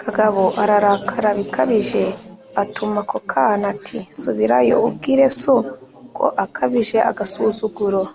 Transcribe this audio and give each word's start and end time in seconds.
Kagabo 0.00 0.42
ararakara 0.62 1.30
bikabije 1.38 2.02
atuma 2.62 3.00
ako 3.06 3.16
kana 3.30 3.64
ati:” 3.74 3.98
Subirayo 4.20 4.76
ubwire 4.88 5.26
so 5.40 5.56
ko 6.16 6.26
akabije 6.44 6.98
agasuzuguro.“ 7.10 8.02